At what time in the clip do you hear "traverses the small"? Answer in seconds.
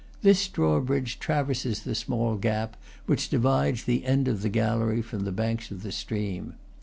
1.19-2.35